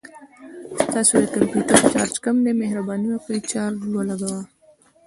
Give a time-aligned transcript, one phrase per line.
[0.83, 4.41] ستاسو د کمپوټر چارج کم دی، مهرباني وکړه چارج ولګوه